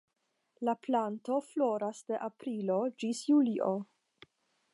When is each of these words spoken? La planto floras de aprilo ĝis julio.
La 0.69 0.73
planto 0.87 1.37
floras 1.51 2.01
de 2.09 2.19
aprilo 2.31 2.79
ĝis 3.05 3.25
julio. 3.33 3.71